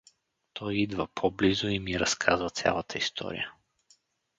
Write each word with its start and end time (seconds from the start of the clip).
Той 0.53 0.75
идва 0.77 1.07
по-близо 1.07 1.67
и 1.67 1.79
ми 1.79 1.99
разказва 1.99 2.49
цялата 2.49 2.97
история. 2.97 3.51